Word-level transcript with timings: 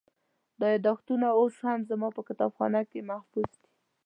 دا 0.59 0.65
یادښتونه 0.73 1.27
اوس 1.39 1.55
هم 1.67 1.79
زما 1.89 2.07
په 2.15 2.21
کتابخانه 2.29 2.81
کې 2.89 3.07
محفوظ 3.09 3.49
دي. 3.61 3.69